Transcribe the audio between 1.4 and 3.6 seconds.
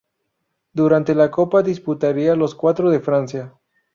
disputaría los cuatro de Francia.